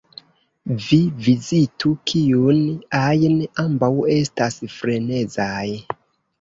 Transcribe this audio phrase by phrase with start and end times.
[0.85, 0.97] Vi
[1.27, 2.65] vizitu kiun
[3.03, 5.67] ajn; ambaŭ estas frenezaj.